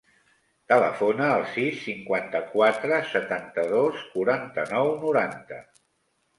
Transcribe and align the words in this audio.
Telefona 0.71 1.27
al 1.33 1.45
sis, 1.57 1.83
cinquanta-quatre, 1.89 2.99
setanta-dos, 3.13 4.03
quaranta-nou, 4.17 4.93
noranta. 5.07 5.65